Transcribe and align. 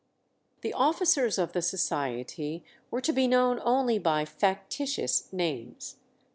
The 0.61 0.73
officers 0.73 1.37
of 1.37 1.53
the 1.53 1.61
society 1.61 2.65
were 2.89 3.01
to 3.01 3.13
be 3.13 3.27
known 3.27 3.59
only 3.63 3.99
by 3.99 4.23
"f_a_ctitious 4.25 5.31
names." 5.31 5.97